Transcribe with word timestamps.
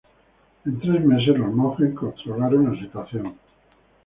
En 0.65 0.79
tres 0.79 1.05
meses 1.05 1.37
los 1.37 1.53
monjes 1.53 1.93
controlaron 1.93 2.73
la 2.73 2.79
situación. 2.81 3.35